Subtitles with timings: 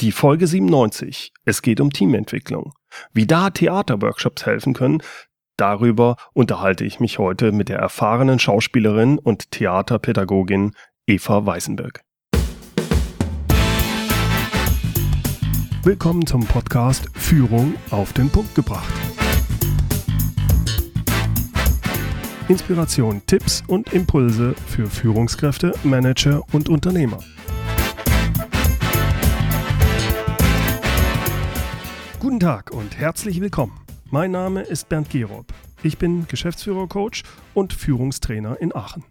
[0.00, 1.30] Die Folge 97.
[1.44, 2.72] Es geht um Teamentwicklung.
[3.12, 5.02] Wie da Theaterworkshops helfen können,
[5.58, 10.74] darüber unterhalte ich mich heute mit der erfahrenen Schauspielerin und Theaterpädagogin
[11.06, 12.00] Eva Weißenberg.
[15.82, 18.94] Willkommen zum Podcast Führung auf den Punkt gebracht.
[22.48, 27.18] Inspiration, Tipps und Impulse für Führungskräfte, Manager und Unternehmer.
[32.20, 33.80] Guten Tag und herzlich willkommen.
[34.10, 35.54] Mein Name ist Bernd Gerob.
[35.82, 37.22] Ich bin Geschäftsführer-Coach
[37.54, 39.04] und Führungstrainer in Aachen.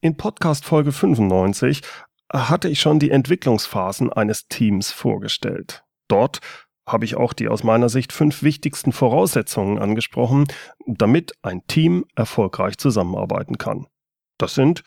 [0.00, 1.82] In Podcast Folge 95
[2.32, 5.84] hatte ich schon die Entwicklungsphasen eines Teams vorgestellt.
[6.08, 6.40] Dort
[6.86, 10.46] habe ich auch die aus meiner Sicht fünf wichtigsten Voraussetzungen angesprochen,
[10.86, 13.88] damit ein Team erfolgreich zusammenarbeiten kann.
[14.38, 14.84] Das sind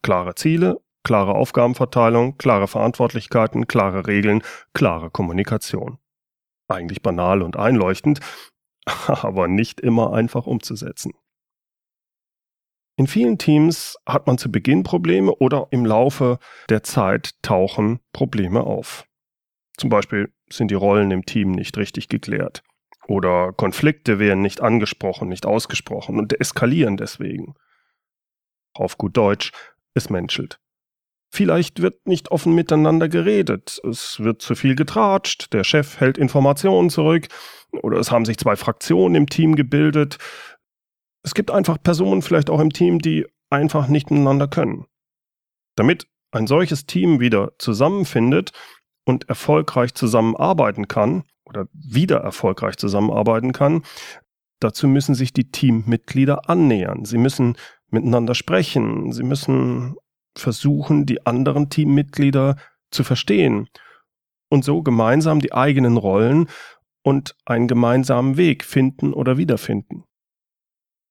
[0.00, 4.42] klare Ziele, klare Aufgabenverteilung, klare Verantwortlichkeiten, klare Regeln,
[4.74, 5.98] klare Kommunikation.
[6.66, 8.18] Eigentlich banal und einleuchtend,
[9.06, 11.12] aber nicht immer einfach umzusetzen.
[12.98, 18.64] In vielen Teams hat man zu Beginn Probleme oder im Laufe der Zeit tauchen Probleme
[18.64, 19.04] auf.
[19.76, 22.64] Zum Beispiel sind die Rollen im Team nicht richtig geklärt.
[23.06, 27.54] Oder Konflikte werden nicht angesprochen, nicht ausgesprochen und eskalieren deswegen.
[28.74, 29.52] Auf gut Deutsch,
[29.94, 30.58] es menschelt.
[31.30, 36.88] Vielleicht wird nicht offen miteinander geredet, es wird zu viel getratscht, der Chef hält Informationen
[36.88, 37.28] zurück
[37.82, 40.18] oder es haben sich zwei Fraktionen im Team gebildet.
[41.22, 44.86] Es gibt einfach Personen vielleicht auch im Team, die einfach nicht miteinander können.
[45.74, 48.52] Damit ein solches Team wieder zusammenfindet,
[49.06, 53.82] und erfolgreich zusammenarbeiten kann oder wieder erfolgreich zusammenarbeiten kann,
[54.60, 57.04] dazu müssen sich die Teammitglieder annähern.
[57.04, 57.56] Sie müssen
[57.88, 59.12] miteinander sprechen.
[59.12, 59.94] Sie müssen
[60.38, 62.56] versuchen, die anderen Teammitglieder
[62.90, 63.68] zu verstehen
[64.48, 66.48] und so gemeinsam die eigenen Rollen
[67.02, 70.04] und einen gemeinsamen Weg finden oder wiederfinden.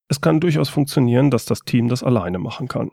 [0.08, 2.90] Es kann durchaus funktionieren, dass das Team das alleine machen kann.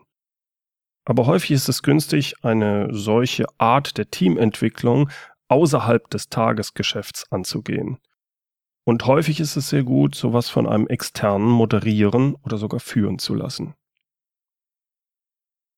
[1.04, 5.10] Aber häufig ist es günstig, eine solche Art der Teamentwicklung
[5.48, 7.98] außerhalb des Tagesgeschäfts anzugehen.
[8.86, 13.34] Und häufig ist es sehr gut, sowas von einem externen moderieren oder sogar führen zu
[13.34, 13.74] lassen.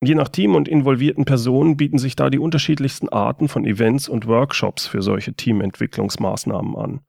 [0.03, 4.27] Je nach Team und involvierten Personen bieten sich da die unterschiedlichsten Arten von Events und
[4.27, 7.01] Workshops für solche Teamentwicklungsmaßnahmen an.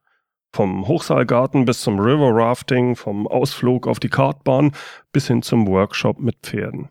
[0.56, 4.72] Vom Hochseilgarten bis zum River Rafting, vom Ausflug auf die Kartbahn
[5.12, 6.90] bis hin zum Workshop mit Pferden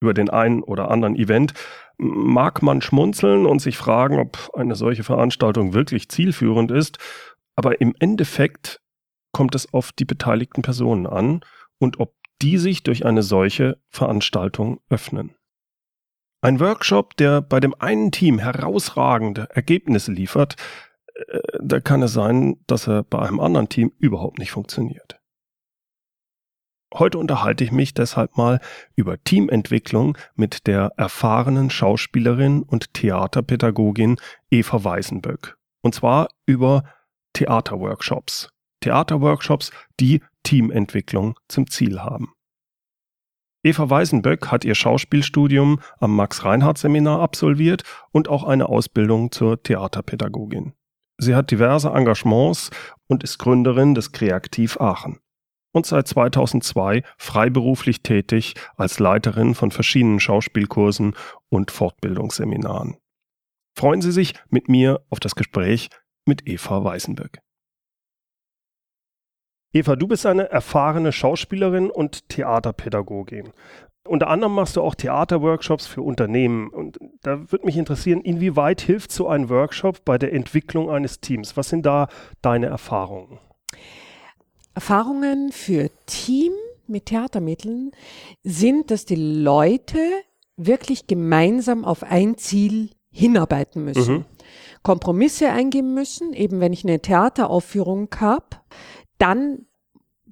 [0.00, 1.54] über den einen oder anderen Event,
[1.98, 6.98] mag man schmunzeln und sich fragen, ob eine solche Veranstaltung wirklich zielführend ist,
[7.56, 8.80] aber im Endeffekt
[9.32, 11.40] kommt es auf die beteiligten Personen an
[11.78, 15.34] und ob die sich durch eine solche Veranstaltung öffnen.
[16.42, 20.56] Ein Workshop, der bei dem einen Team herausragende Ergebnisse liefert,
[21.14, 25.18] äh, da kann es sein, dass er bei einem anderen Team überhaupt nicht funktioniert.
[26.94, 28.60] Heute unterhalte ich mich deshalb mal
[28.94, 34.16] über Teamentwicklung mit der erfahrenen Schauspielerin und Theaterpädagogin
[34.50, 35.58] Eva Weisenböck.
[35.82, 36.84] Und zwar über
[37.32, 38.50] Theaterworkshops.
[38.80, 42.32] Theaterworkshops, die Teamentwicklung zum Ziel haben.
[43.64, 50.74] Eva Weisenböck hat ihr Schauspielstudium am Max-Reinhardt-Seminar absolviert und auch eine Ausbildung zur Theaterpädagogin.
[51.18, 52.70] Sie hat diverse Engagements
[53.08, 55.18] und ist Gründerin des Kreativ Aachen
[55.72, 61.16] und seit 2002 freiberuflich tätig als Leiterin von verschiedenen Schauspielkursen
[61.48, 62.96] und Fortbildungsseminaren.
[63.76, 65.88] Freuen Sie sich mit mir auf das Gespräch
[66.24, 67.40] mit Eva Weißenberg.
[69.76, 73.52] Eva, du bist eine erfahrene Schauspielerin und Theaterpädagogin.
[74.08, 76.70] Unter anderem machst du auch Theaterworkshops für Unternehmen.
[76.70, 81.58] Und da würde mich interessieren, inwieweit hilft so ein Workshop bei der Entwicklung eines Teams?
[81.58, 82.08] Was sind da
[82.40, 83.38] deine Erfahrungen?
[84.74, 86.52] Erfahrungen für Team
[86.86, 87.90] mit Theatermitteln
[88.44, 89.98] sind, dass die Leute
[90.56, 94.14] wirklich gemeinsam auf ein Ziel hinarbeiten müssen.
[94.14, 94.24] Mhm.
[94.82, 96.32] Kompromisse eingehen müssen.
[96.32, 98.46] Eben wenn ich eine Theateraufführung habe,
[99.18, 99.66] dann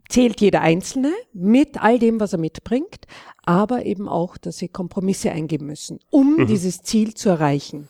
[0.09, 3.07] zählt jeder Einzelne mit all dem, was er mitbringt,
[3.45, 6.47] aber eben auch, dass sie Kompromisse eingehen müssen, um mhm.
[6.47, 7.89] dieses Ziel zu erreichen.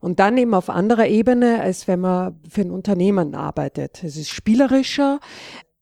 [0.00, 4.02] Und dann eben auf anderer Ebene, als wenn man für ein Unternehmen arbeitet.
[4.02, 5.20] Es ist spielerischer,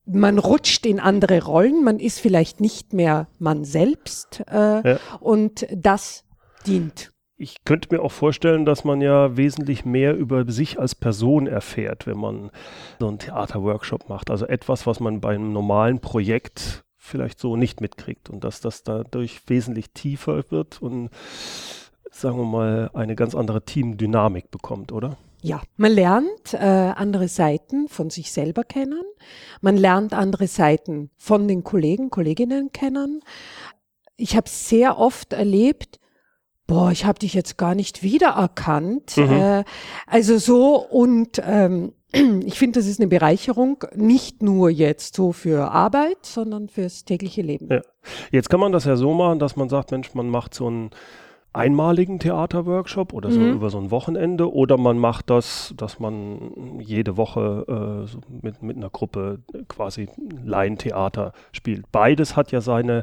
[0.06, 4.98] man rutscht in andere Rollen, man ist vielleicht nicht mehr man selbst äh, ja.
[5.20, 6.24] und das
[6.66, 7.12] dient.
[7.40, 12.06] Ich könnte mir auch vorstellen, dass man ja wesentlich mehr über sich als Person erfährt,
[12.08, 12.50] wenn man
[12.98, 14.30] so einen Theaterworkshop macht.
[14.30, 18.82] Also etwas, was man bei einem normalen Projekt vielleicht so nicht mitkriegt und dass das
[18.82, 21.10] dadurch wesentlich tiefer wird und
[22.10, 25.16] sagen wir mal, eine ganz andere Teamdynamik bekommt, oder?
[25.40, 29.02] Ja, man lernt äh, andere Seiten von sich selber kennen.
[29.60, 33.22] Man lernt andere Seiten von den Kollegen, Kolleginnen kennen.
[34.16, 36.00] Ich habe sehr oft erlebt,
[36.68, 39.16] boah, ich habe dich jetzt gar nicht wiedererkannt.
[39.16, 39.32] Mhm.
[39.32, 39.64] Äh,
[40.06, 45.72] also so und ähm, ich finde, das ist eine Bereicherung, nicht nur jetzt so für
[45.72, 47.68] Arbeit, sondern fürs tägliche Leben.
[47.70, 47.80] Ja.
[48.30, 50.90] Jetzt kann man das ja so machen, dass man sagt, Mensch, man macht so ein
[51.52, 53.54] einmaligen Theaterworkshop oder so mhm.
[53.54, 58.62] über so ein Wochenende oder man macht das, dass man jede Woche äh, so mit,
[58.62, 60.08] mit einer Gruppe quasi
[60.44, 61.90] Laientheater spielt.
[61.90, 63.02] Beides hat ja seine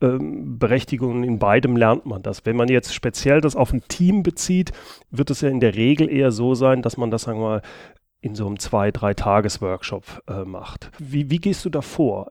[0.00, 2.46] ähm, Berechtigung, in beidem lernt man das.
[2.46, 4.72] Wenn man jetzt speziell das auf ein Team bezieht,
[5.10, 7.62] wird es ja in der Regel eher so sein, dass man das, sagen wir mal,
[8.22, 10.90] in so einem zwei, drei Tages-Workshop äh, macht.
[10.98, 12.30] Wie, wie gehst du da vor?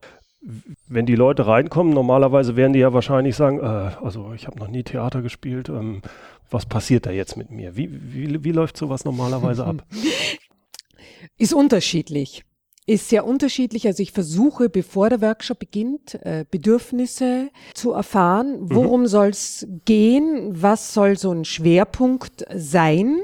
[0.88, 3.64] Wenn die Leute reinkommen, normalerweise werden die ja wahrscheinlich sagen, äh,
[4.04, 6.02] also ich habe noch nie Theater gespielt, ähm,
[6.50, 7.76] was passiert da jetzt mit mir?
[7.78, 9.86] Wie, wie, wie läuft sowas normalerweise ab?
[11.38, 12.44] Ist unterschiedlich.
[12.88, 13.86] Ist sehr unterschiedlich.
[13.86, 18.62] Also ich versuche, bevor der Workshop beginnt, äh, Bedürfnisse zu erfahren.
[18.62, 18.76] Mhm.
[18.76, 19.08] Worum mhm.
[19.08, 20.50] soll es gehen?
[20.62, 23.20] Was soll so ein Schwerpunkt sein?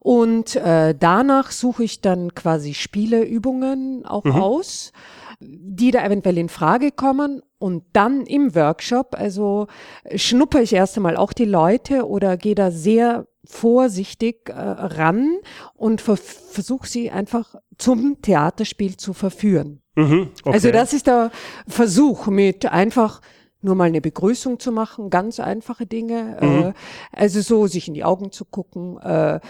[0.00, 4.32] Und äh, danach suche ich dann quasi Spieleübungen auch mhm.
[4.32, 4.92] aus
[5.40, 7.42] die da eventuell in Frage kommen.
[7.58, 9.66] Und dann im Workshop, also
[10.14, 15.38] schnupper ich erst einmal auch die Leute oder gehe da sehr vorsichtig äh, ran
[15.74, 19.80] und ver versuche sie einfach zum Theaterspiel zu verführen.
[19.96, 20.52] Mhm, okay.
[20.52, 21.30] Also das ist der
[21.66, 23.20] Versuch mit einfach
[23.60, 26.36] nur mal eine Begrüßung zu machen, ganz einfache Dinge.
[26.40, 26.62] Mhm.
[26.62, 26.72] Äh,
[27.12, 29.40] also so sich in die Augen zu gucken, äh,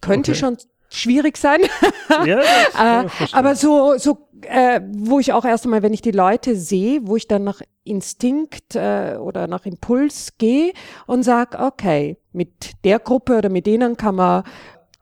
[0.00, 0.40] könnte okay.
[0.40, 0.56] schon
[0.90, 1.60] schwierig sein.
[2.26, 2.40] ja,
[3.02, 7.00] äh, aber so, so äh, wo ich auch erst einmal, wenn ich die Leute sehe,
[7.04, 10.72] wo ich dann nach Instinkt äh, oder nach Impuls gehe
[11.06, 14.44] und sag, okay, mit der Gruppe oder mit denen kann man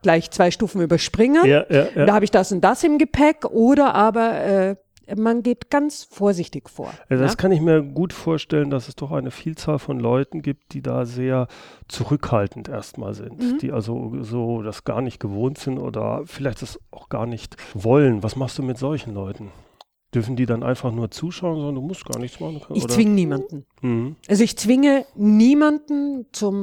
[0.02, 1.44] gleich zwei Stufen überspringen.
[1.44, 2.06] Ja, ja, ja.
[2.06, 3.44] Da habe ich das und das im Gepäck.
[3.44, 4.76] Oder aber äh,
[5.16, 6.92] man geht ganz vorsichtig vor.
[7.08, 7.36] Ja, das ne?
[7.36, 11.04] kann ich mir gut vorstellen, dass es doch eine Vielzahl von Leuten gibt, die da
[11.04, 11.48] sehr
[11.88, 13.58] zurückhaltend erstmal sind, mhm.
[13.58, 18.22] die also so das gar nicht gewohnt sind oder vielleicht das auch gar nicht wollen.
[18.22, 19.50] Was machst du mit solchen Leuten?
[20.12, 22.60] Dürfen die dann einfach nur zuschauen, sondern du musst gar nichts machen?
[22.74, 23.64] Ich zwinge niemanden.
[23.80, 24.16] Mhm.
[24.28, 26.62] Also ich zwinge niemanden zum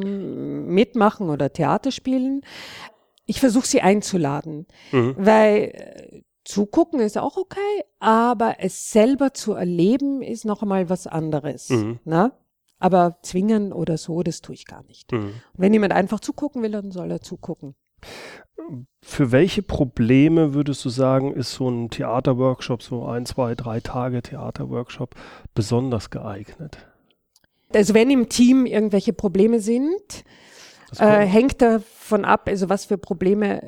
[0.67, 2.41] Mitmachen oder Theaterspielen.
[3.25, 5.15] Ich versuche sie einzuladen, mhm.
[5.17, 11.05] weil äh, Zugucken ist auch okay, aber es selber zu erleben ist noch einmal was
[11.05, 11.69] anderes.
[11.69, 11.99] Mhm.
[12.05, 12.31] Ne?
[12.79, 15.11] Aber zwingen oder so, das tue ich gar nicht.
[15.11, 15.33] Mhm.
[15.55, 17.75] Wenn jemand einfach zugucken will, dann soll er zugucken.
[19.01, 24.21] Für welche Probleme würdest du sagen, ist so ein Theaterworkshop, so ein, zwei, drei Tage
[24.21, 25.15] Theaterworkshop
[25.53, 26.77] besonders geeignet?
[27.73, 30.23] Also wenn im Team irgendwelche Probleme sind,
[30.99, 33.61] äh, hängt davon ab, also was für Probleme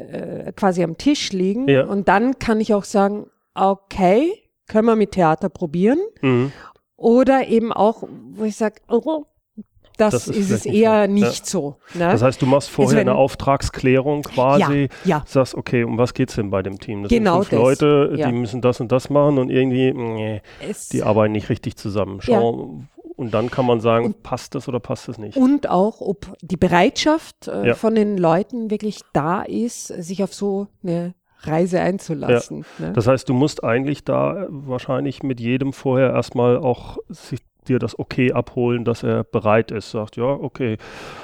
[0.47, 1.67] äh, quasi am Tisch liegen.
[1.67, 1.85] Ja.
[1.85, 4.31] Und dann kann ich auch sagen, okay,
[4.67, 5.99] können wir mit Theater probieren.
[6.21, 6.51] Mhm.
[6.95, 9.25] Oder eben auch, wo ich sage, oh,
[9.99, 11.45] das, das, ist, es eher nicht, nicht ja.
[11.45, 11.75] so.
[11.93, 12.09] Ne?
[12.09, 15.23] Das heißt, du machst vorher also eine Auftragsklärung quasi, ja, ja.
[15.25, 17.03] sagst, okay, um was geht's denn bei dem Team?
[17.03, 17.81] Das genau sind fünf das.
[17.81, 20.41] Leute, die müssen das und das machen und irgendwie, nee,
[20.93, 22.21] die arbeiten nicht richtig zusammen.
[22.21, 22.81] Schau,
[23.19, 25.35] und dann kann man sagen, und, passt das oder passt das nicht?
[25.35, 27.73] Und auch, ob die Bereitschaft äh, ja.
[27.73, 32.65] von den Leuten wirklich da ist, sich auf so eine Reise einzulassen.
[32.79, 32.85] Ja.
[32.87, 32.93] Ne?
[32.93, 37.99] Das heißt, du musst eigentlich da wahrscheinlich mit jedem vorher erstmal auch sich dir das
[37.99, 40.77] okay abholen, dass er bereit ist, sagt, ja, okay.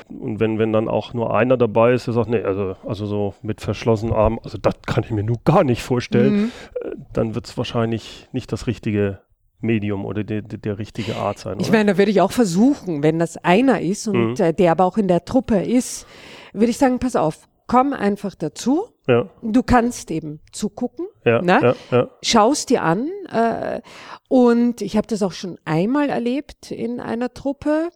[0.10, 3.36] Und wenn, wenn dann auch nur einer dabei ist, der sagt, nee, also, also so
[3.42, 6.52] mit verschlossenen Armen, also das kann ich mir nur gar nicht vorstellen, mhm.
[6.82, 9.20] Äh, dann wird es wahrscheinlich nicht das richtige
[9.60, 11.60] Medium oder die, die, der richtige Art sein.
[11.60, 14.56] Ich meine, da würde ich auch versuchen, wenn das einer ist und mhm.
[14.56, 16.06] der aber auch in der Truppe ist,
[16.54, 18.88] würde ich sagen, pass auf, komm einfach dazu.
[19.08, 19.30] Ja.
[19.42, 21.76] Du kannst eben zugucken, ja, ne?
[21.92, 22.10] ja, ja.
[22.24, 23.10] schaust dir an.
[23.32, 23.82] Äh,
[24.30, 27.90] und ich habe das auch schon einmal erlebt in einer Truppe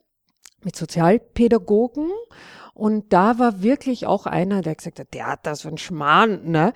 [0.63, 2.11] mit Sozialpädagogen.
[2.75, 6.49] Und da war wirklich auch einer, der gesagt hat, der hat das für ein Schmarrn,
[6.49, 6.73] ne?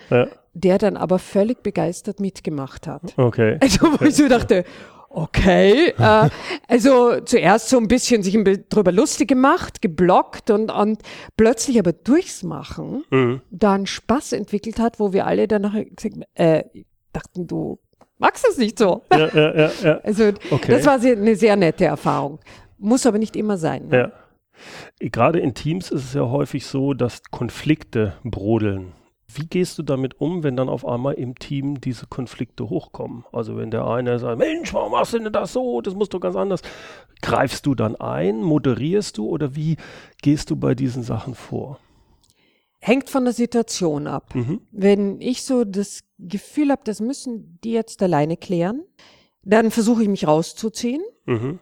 [0.54, 3.14] Der dann aber völlig begeistert mitgemacht hat.
[3.18, 3.58] Okay.
[3.62, 4.66] Also, wo ich so dachte,
[5.10, 5.94] okay.
[5.98, 6.30] äh,
[6.68, 8.38] also zuerst so ein bisschen sich
[8.70, 11.02] drüber lustig gemacht, geblockt und, und
[11.38, 13.42] plötzlich aber durchs Machen mhm.
[13.52, 16.64] da einen Spaß entwickelt hat, wo wir alle danach gesagt äh,
[17.14, 17.80] dachten, du
[18.18, 19.04] magst das nicht so.
[19.12, 20.00] Ja, ja, ja, ja.
[20.04, 20.72] Also okay.
[20.72, 22.40] das war eine sehr nette Erfahrung.
[22.78, 23.88] Muss aber nicht immer sein.
[23.88, 23.98] Ne?
[23.98, 24.12] Ja.
[25.00, 28.94] Gerade in Teams ist es ja häufig so, dass Konflikte brodeln.
[29.36, 33.26] Wie gehst du damit um, wenn dann auf einmal im Team diese Konflikte hochkommen?
[33.32, 35.82] Also wenn der eine sagt, Mensch, warum machst du denn das so?
[35.82, 36.62] Das muss doch ganz anders.
[37.22, 39.78] Greifst du dann ein, moderierst du oder wie
[40.22, 41.80] gehst du bei diesen Sachen vor?
[42.80, 44.36] Hängt von der Situation ab.
[44.36, 44.62] Mhm.
[44.72, 48.84] Wenn ich so das Gefühl habe, das müssen die jetzt alleine klären,
[49.44, 51.02] dann versuche ich mich rauszuziehen.
[51.26, 51.60] Mhm.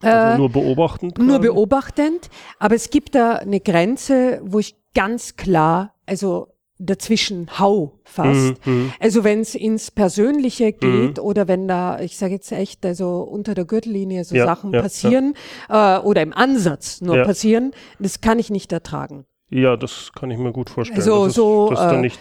[0.00, 1.18] Also äh, nur beobachtend?
[1.18, 2.28] Nur beobachtend.
[2.58, 8.66] Aber es gibt da eine Grenze, wo ich ganz klar, also dazwischen hau fast.
[8.66, 8.92] Mhm, mhm.
[9.00, 11.24] also wenn es ins Persönliche geht mhm.
[11.24, 14.82] oder wenn da, ich sage jetzt echt, also unter der Gürtellinie so ja, Sachen ja,
[14.82, 15.34] passieren
[15.68, 15.98] ja.
[15.98, 19.24] Äh, oder im Ansatz nur passieren, das kann ich nicht ertragen.
[19.48, 20.98] Ja, das kann ich mir gut vorstellen.
[20.98, 22.20] Also das ist, so, das ist äh, nicht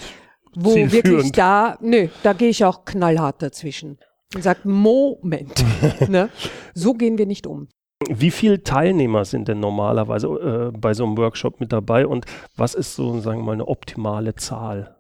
[0.56, 3.98] wo wirklich da, nö, da gehe ich auch knallhart dazwischen
[4.34, 5.64] und sage, Moment,
[6.08, 6.30] ne?
[6.74, 7.68] so gehen wir nicht um.
[8.10, 12.76] Wie viele Teilnehmer sind denn normalerweise äh, bei so einem Workshop mit dabei und was
[12.76, 14.96] ist so, sagen wir mal, eine optimale Zahl?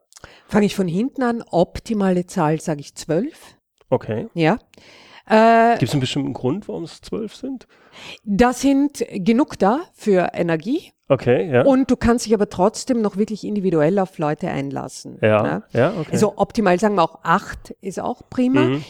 [0.47, 1.43] Fange ich von hinten an.
[1.49, 3.55] Optimale Zahl sage ich zwölf.
[3.89, 4.27] Okay.
[4.33, 4.57] Ja.
[5.27, 7.67] Äh, Gibt es einen bestimmten Grund, warum es zwölf sind?
[8.23, 10.91] Da sind genug da für Energie.
[11.07, 11.63] Okay, ja.
[11.63, 15.19] Und du kannst dich aber trotzdem noch wirklich individuell auf Leute einlassen.
[15.21, 15.63] Ja, ne?
[15.71, 16.09] ja, okay.
[16.11, 18.61] Also optimal sagen wir auch acht ist auch prima.
[18.61, 18.83] Mhm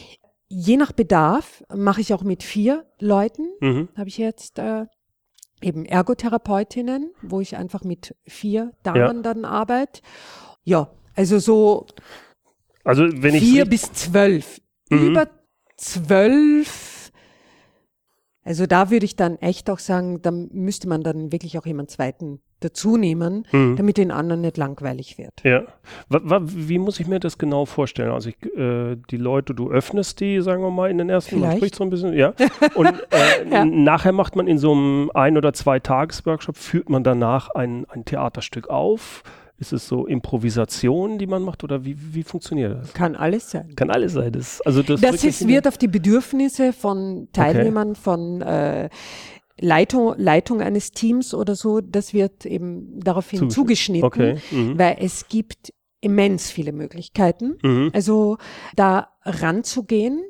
[0.48, 3.48] je nach Bedarf mache ich auch mit vier Leuten.
[3.60, 3.88] Mhm.
[3.96, 4.86] Habe ich jetzt äh,
[5.60, 9.12] eben Ergotherapeutinnen, wo ich einfach mit vier Damen ja.
[9.22, 10.02] dann arbeite.
[10.64, 11.86] Ja, also so
[12.84, 14.60] also wenn ich vier bis zwölf.
[14.90, 15.08] Mhm.
[15.08, 15.28] Über
[15.76, 16.85] zwölf
[18.46, 21.90] also da würde ich dann echt auch sagen, da müsste man dann wirklich auch jemand
[21.90, 23.74] zweiten dazu nehmen, mhm.
[23.76, 25.32] damit den anderen nicht langweilig wird.
[25.42, 25.64] Ja.
[26.08, 28.12] Wie muss ich mir das genau vorstellen?
[28.12, 31.50] Also ich, äh, die Leute, du öffnest die, sagen wir mal, in den ersten, Vielleicht.
[31.50, 32.34] man spricht so ein bisschen, ja.
[32.76, 33.64] Und äh, ja.
[33.64, 38.04] nachher macht man in so einem ein- oder zwei Tages-Workshop, führt man danach ein, ein
[38.04, 39.24] Theaterstück auf
[39.58, 42.92] ist es so Improvisation, die man macht oder wie, wie funktioniert das?
[42.92, 43.74] Kann alles sein.
[43.74, 44.32] Kann alles sein.
[44.32, 48.00] Das, also das, das ist, wird auf die Bedürfnisse von Teilnehmern, okay.
[48.00, 48.88] von äh,
[49.58, 54.36] Leitung, Leitung eines Teams oder so, das wird eben daraufhin zugeschnitten, okay.
[54.50, 54.78] mhm.
[54.78, 57.56] weil es gibt immens viele Möglichkeiten.
[57.62, 57.90] Mhm.
[57.94, 58.36] Also
[58.74, 60.22] da ranzugehen,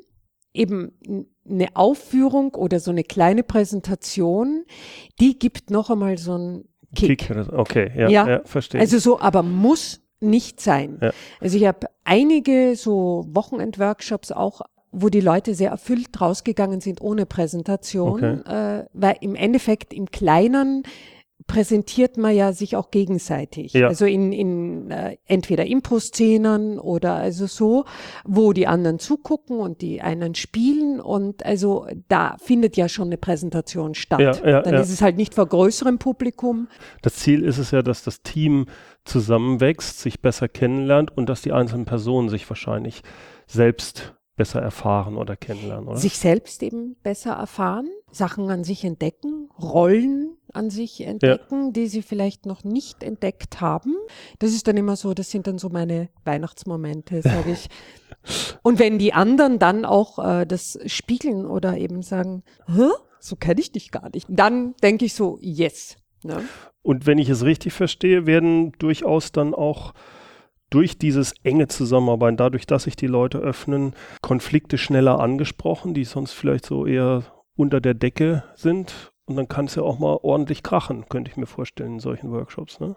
[0.53, 0.93] eben
[1.47, 4.63] eine Aufführung oder so eine kleine Präsentation,
[5.19, 6.65] die gibt noch einmal so ein
[6.97, 7.19] Kick.
[7.19, 8.81] Kick okay, ja, ja, ja, verstehe.
[8.81, 10.97] Also so, aber muss nicht sein.
[11.01, 11.11] Ja.
[11.39, 14.61] Also ich habe einige so Wochenendworkshops auch
[14.91, 18.79] wo die Leute sehr erfüllt rausgegangen sind ohne Präsentation, okay.
[18.79, 20.83] äh, weil im Endeffekt im Kleinen
[21.47, 23.73] präsentiert man ja sich auch gegenseitig.
[23.73, 23.87] Ja.
[23.87, 27.85] Also in, in äh, entweder Impro-Szenen oder also so,
[28.25, 33.17] wo die anderen zugucken und die einen spielen und also da findet ja schon eine
[33.17, 34.19] Präsentation statt.
[34.19, 36.67] Ja, ja, Dann ist es halt nicht vor größerem Publikum.
[37.01, 38.65] Das Ziel ist es ja, dass das Team
[39.05, 43.01] zusammenwächst, sich besser kennenlernt und dass die einzelnen Personen sich wahrscheinlich
[43.47, 45.97] selbst besser erfahren oder kennenlernen, oder?
[45.97, 51.71] Sich selbst eben besser erfahren, Sachen an sich entdecken, Rollen an sich entdecken, ja.
[51.71, 53.95] die sie vielleicht noch nicht entdeckt haben.
[54.39, 57.67] Das ist dann immer so, das sind dann so meine Weihnachtsmomente, sage ich.
[58.61, 62.89] Und wenn die anderen dann auch äh, das spiegeln oder eben sagen, Hä?
[63.19, 65.97] so kenne ich dich gar nicht, dann denke ich so, yes.
[66.23, 66.43] Ne?
[66.83, 69.93] Und wenn ich es richtig verstehe, werden durchaus dann auch
[70.69, 76.33] durch dieses enge Zusammenarbeiten, dadurch, dass sich die Leute öffnen, Konflikte schneller angesprochen, die sonst
[76.33, 77.23] vielleicht so eher
[77.55, 79.11] unter der Decke sind.
[79.25, 82.31] Und dann kann es ja auch mal ordentlich krachen, könnte ich mir vorstellen, in solchen
[82.31, 82.79] Workshops.
[82.79, 82.95] Ne?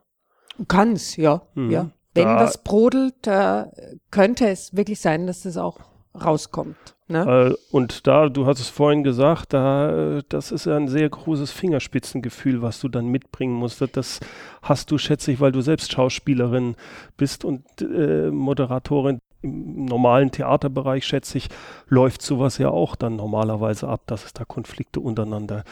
[0.69, 1.43] Kann es, ja.
[1.55, 1.71] Mhm.
[1.71, 1.91] ja.
[2.15, 3.67] Wenn da, was brodelt, äh,
[4.11, 5.79] könnte es wirklich sein, dass das auch
[6.15, 6.77] rauskommt.
[7.11, 7.51] Ne?
[7.51, 11.51] Äh, und da, du hast es vorhin gesagt, da, das ist ja ein sehr großes
[11.51, 13.85] Fingerspitzengefühl, was du dann mitbringen musst.
[13.97, 14.21] Das
[14.63, 16.77] hast du, schätze ich, weil du selbst Schauspielerin
[17.17, 19.21] bist und äh, Moderatorin.
[19.43, 21.49] Im normalen Theaterbereich, schätze ich,
[21.89, 25.65] läuft sowas ja auch dann normalerweise ab, dass es da Konflikte untereinander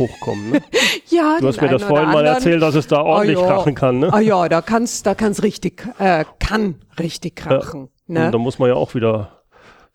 [0.00, 0.50] hochkommen.
[0.50, 0.62] Ne?
[1.10, 4.00] ja, du hast mir das vorhin mal erzählt, dass es da ordentlich oh, krachen kann.
[4.00, 4.12] Ne?
[4.12, 7.88] Ah ja, da kann's, da kann's richtig, äh, kann richtig krachen.
[8.08, 8.14] Ja.
[8.14, 8.26] Ne?
[8.26, 9.43] Und da muss man ja auch wieder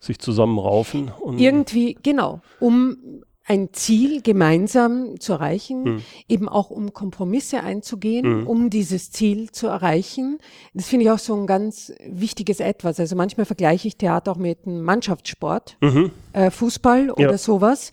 [0.00, 1.12] sich zusammenraufen.
[1.20, 6.02] Und Irgendwie, genau, um ein Ziel gemeinsam zu erreichen, hm.
[6.28, 8.46] eben auch um Kompromisse einzugehen, hm.
[8.46, 10.38] um dieses Ziel zu erreichen.
[10.72, 13.00] Das finde ich auch so ein ganz wichtiges Etwas.
[13.00, 16.12] Also manchmal vergleiche ich Theater auch mit einem Mannschaftssport, mhm.
[16.32, 17.38] äh, Fußball oder ja.
[17.38, 17.90] sowas,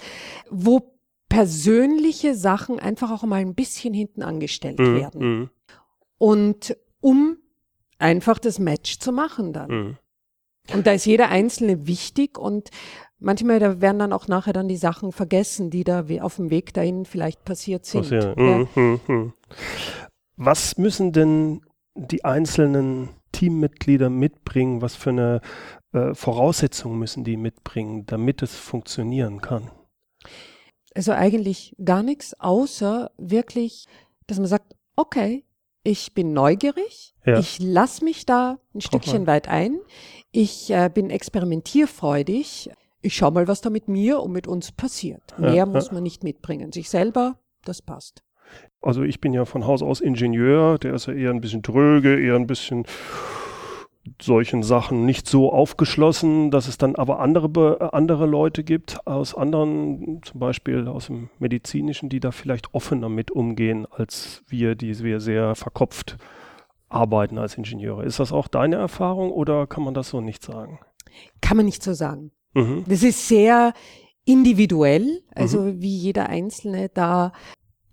[0.51, 0.93] wo
[1.27, 4.95] persönliche Sachen einfach auch mal ein bisschen hinten angestellt mhm.
[4.95, 5.21] werden.
[5.21, 5.49] Mhm.
[6.19, 7.37] Und um
[7.97, 9.69] einfach das Match zu machen dann.
[9.71, 9.97] Mhm.
[10.73, 12.69] Und da ist jeder Einzelne wichtig und
[13.19, 16.73] manchmal da werden dann auch nachher dann die Sachen vergessen, die da auf dem Weg
[16.73, 18.09] dahin vielleicht passiert sind.
[18.09, 18.35] Ja.
[18.35, 19.33] Mhm, mhm, mhm.
[20.35, 21.61] Was müssen denn
[21.95, 24.81] die einzelnen Teammitglieder mitbringen?
[24.81, 25.41] Was für eine
[25.93, 29.71] äh, Voraussetzung müssen die mitbringen, damit es funktionieren kann?
[30.93, 33.85] Also eigentlich gar nichts, außer wirklich,
[34.25, 35.43] dass man sagt, okay,
[35.83, 37.39] ich bin neugierig, ja.
[37.39, 39.79] ich lasse mich da ein Stückchen weit ein,
[40.37, 42.69] ich äh, bin experimentierfreudig,
[43.01, 45.37] ich schaue mal, was da mit mir und mit uns passiert.
[45.39, 46.71] Mehr ja, muss man nicht mitbringen.
[46.71, 48.21] Sich selber, das passt.
[48.79, 52.19] Also ich bin ja von Haus aus Ingenieur, der ist ja eher ein bisschen dröge,
[52.19, 52.85] eher ein bisschen
[54.21, 60.21] solchen Sachen nicht so aufgeschlossen, dass es dann aber andere, andere Leute gibt aus anderen,
[60.23, 65.19] zum Beispiel aus dem Medizinischen, die da vielleicht offener mit umgehen, als wir, die wir
[65.19, 66.17] sehr verkopft
[66.89, 68.03] arbeiten als Ingenieure.
[68.05, 70.79] Ist das auch deine Erfahrung oder kann man das so nicht sagen?
[71.41, 72.31] Kann man nicht so sagen.
[72.53, 72.85] Mhm.
[72.87, 73.73] Das ist sehr
[74.25, 75.81] individuell, also mhm.
[75.81, 77.31] wie jeder Einzelne da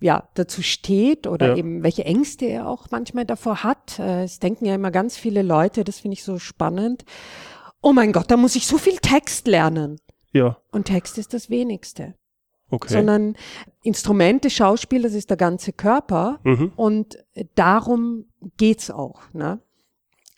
[0.01, 1.57] ja, dazu steht oder ja.
[1.57, 3.99] eben welche Ängste er auch manchmal davor hat.
[3.99, 7.05] Äh, es denken ja immer ganz viele Leute, das finde ich so spannend.
[7.81, 9.99] Oh mein Gott, da muss ich so viel Text lernen.
[10.33, 10.59] Ja.
[10.73, 12.15] Und Text ist das wenigste.
[12.71, 12.93] Okay.
[12.93, 13.37] Sondern
[13.83, 16.41] Instrumente, Schauspiel, das ist der ganze Körper.
[16.43, 16.73] Mhm.
[16.77, 17.19] Und
[17.55, 19.23] darum geht's auch.
[19.33, 19.61] Ne?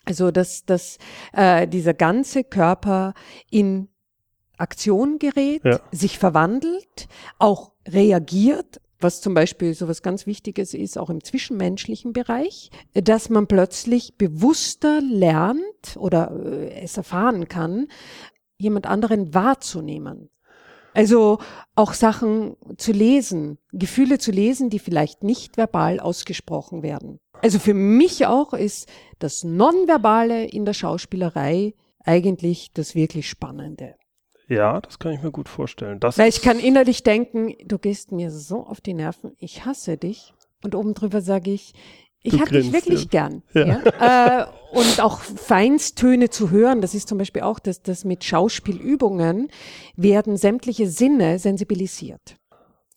[0.05, 0.97] Also, dass, dass
[1.33, 3.13] äh, dieser ganze Körper
[3.49, 3.89] in
[4.57, 5.79] Aktion gerät, ja.
[5.91, 12.13] sich verwandelt, auch reagiert was zum Beispiel so was ganz Wichtiges ist, auch im zwischenmenschlichen
[12.13, 17.87] Bereich, dass man plötzlich bewusster lernt oder äh, es erfahren kann,
[18.57, 20.29] jemand anderen wahrzunehmen.
[20.97, 21.37] Also
[21.75, 27.19] auch Sachen zu lesen, Gefühle zu lesen, die vielleicht nicht verbal ausgesprochen werden.
[27.43, 28.89] Also für mich auch ist
[29.19, 33.93] das Nonverbale in der Schauspielerei eigentlich das wirklich Spannende.
[34.47, 35.99] Ja, das kann ich mir gut vorstellen.
[35.99, 39.97] Das Weil ich kann innerlich denken, du gehst mir so auf die Nerven, ich hasse
[39.97, 40.33] dich.
[40.63, 41.75] Und oben drüber sage ich,
[42.23, 43.09] ich habe dich wirklich ja.
[43.09, 43.43] gern.
[43.53, 43.65] Ja.
[43.65, 44.41] ja?
[44.41, 49.49] Äh, und auch Feinstöne zu hören, das ist zum Beispiel auch, dass das mit Schauspielübungen
[49.95, 52.35] werden sämtliche Sinne sensibilisiert.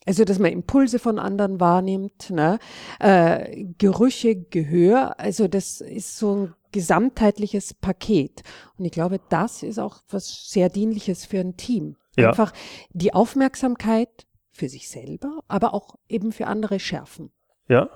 [0.06, 2.58] Also, dass man Impulse von anderen wahrnimmt, ne?
[2.98, 8.42] äh, Gerüche, Gehör, also das ist so ein gesamtheitliches Paket.
[8.78, 11.96] Und ich glaube, das ist auch was sehr dienliches für ein Team.
[12.16, 12.30] Ja.
[12.30, 12.52] Einfach
[12.92, 17.30] die Aufmerksamkeit für sich selber, aber auch eben für andere schärfen.
[17.68, 17.88] Ja.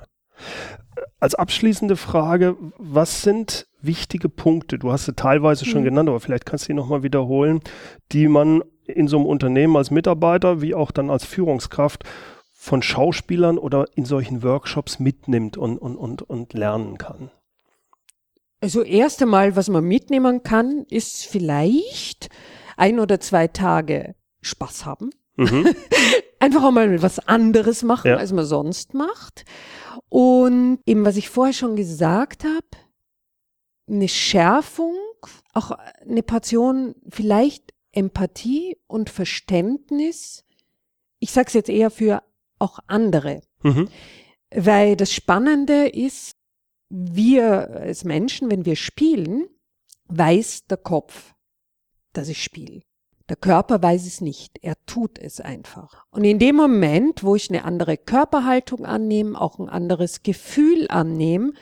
[1.21, 4.79] Als abschließende Frage, was sind wichtige Punkte?
[4.79, 5.87] Du hast sie teilweise schon mhm.
[5.87, 7.61] genannt, aber vielleicht kannst du sie nochmal wiederholen,
[8.13, 12.05] die man in so einem Unternehmen als Mitarbeiter wie auch dann als Führungskraft
[12.53, 17.31] von Schauspielern oder in solchen Workshops mitnimmt und, und, und, und lernen kann?
[18.61, 22.31] Also erst einmal, was man mitnehmen kann, ist vielleicht
[22.77, 25.11] ein oder zwei Tage Spaß haben.
[25.37, 25.75] Mhm.
[26.39, 28.17] Einfach auch mal was anderes machen, ja.
[28.17, 29.45] als man sonst macht.
[30.09, 32.67] Und eben, was ich vorher schon gesagt habe,
[33.89, 34.97] eine Schärfung,
[35.53, 35.73] auch
[36.07, 40.45] eine Portion vielleicht Empathie und Verständnis.
[41.21, 42.23] Ich sage es jetzt eher für
[42.59, 43.43] auch andere.
[43.63, 43.89] Mhm.
[44.51, 46.37] Weil das Spannende ist,
[46.89, 49.49] wir als Menschen, wenn wir spielen,
[50.07, 51.35] weiß der Kopf,
[52.13, 52.83] dass ich spiele.
[53.31, 56.05] Der Körper weiß es nicht, er tut es einfach.
[56.11, 61.53] Und in dem Moment, wo ich eine andere Körperhaltung annehme, auch ein anderes Gefühl annehme,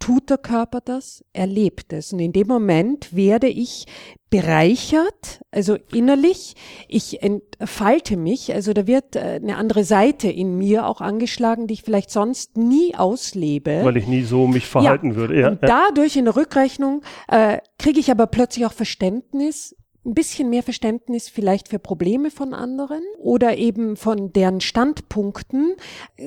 [0.00, 2.12] tut der Körper das, er lebt es.
[2.12, 3.86] Und in dem Moment werde ich
[4.28, 6.56] bereichert, also innerlich,
[6.88, 11.74] ich entfalte mich, also da wird äh, eine andere Seite in mir auch angeschlagen, die
[11.74, 13.84] ich vielleicht sonst nie auslebe.
[13.84, 15.16] Weil ich nie so mich verhalten ja.
[15.16, 15.40] würde.
[15.40, 15.48] Ja.
[15.50, 20.62] Und dadurch in der Rückrechnung äh, kriege ich aber plötzlich auch Verständnis ein bisschen mehr
[20.62, 25.76] Verständnis vielleicht für Probleme von anderen oder eben von deren Standpunkten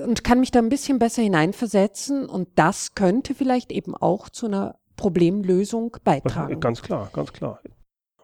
[0.06, 4.48] und kann mich da ein bisschen besser hineinversetzen und das könnte vielleicht eben auch zu
[4.48, 6.60] einer Problemlösung beitragen.
[6.60, 7.60] Ganz klar, ganz klar.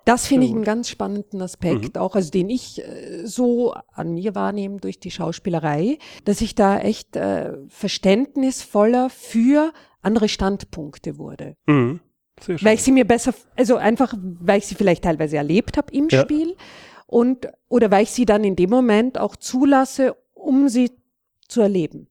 [0.05, 2.01] Das finde ich einen ganz spannenden Aspekt, mhm.
[2.01, 6.77] auch also den ich äh, so an mir wahrnehme durch die Schauspielerei, dass ich da
[6.79, 11.55] echt äh, verständnisvoller für andere Standpunkte wurde.
[11.67, 12.01] Mhm.
[12.47, 16.09] Weil ich sie mir besser, also einfach, weil ich sie vielleicht teilweise erlebt habe im
[16.09, 16.21] ja.
[16.21, 16.55] Spiel
[17.07, 20.91] und oder weil ich sie dann in dem Moment auch zulasse, um sie
[21.47, 22.07] zu erleben.